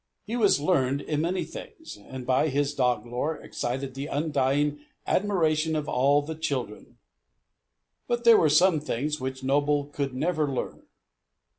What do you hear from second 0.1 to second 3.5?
He was learned in many things, and by his dog lore